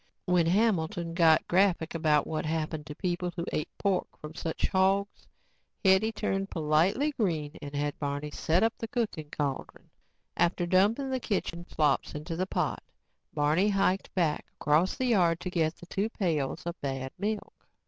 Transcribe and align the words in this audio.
When 0.25 0.47
Hamilton 0.47 1.13
got 1.13 1.47
graphic 1.47 1.93
about 1.93 2.25
what 2.25 2.43
happened 2.43 2.87
to 2.87 2.95
people 2.95 3.31
who 3.35 3.45
ate 3.51 3.69
pork 3.77 4.07
from 4.17 4.33
such 4.33 4.65
hogs, 4.69 5.27
Hetty 5.85 6.11
turned 6.11 6.49
politely 6.49 7.11
green 7.11 7.51
and 7.61 7.75
had 7.75 7.99
Barney 7.99 8.31
set 8.31 8.63
up 8.63 8.73
the 8.79 8.87
cooking 8.87 9.29
cauldron. 9.29 9.91
After 10.35 10.65
dumping 10.65 11.11
the 11.11 11.19
kitchen 11.19 11.67
slops 11.69 12.15
into 12.15 12.35
the 12.35 12.47
pot, 12.47 12.81
Barney 13.35 13.69
hiked 13.69 14.11
back 14.15 14.47
across 14.59 14.95
the 14.95 15.05
yard 15.05 15.39
to 15.41 15.51
get 15.51 15.75
the 15.75 15.85
two 15.85 16.09
pails 16.09 16.63
of 16.65 16.81
bad 16.81 17.11
milk. 17.19 17.67